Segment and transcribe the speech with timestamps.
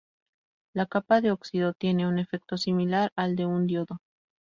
[0.73, 4.01] La capa de óxido tiene un efecto similar al de un diodo.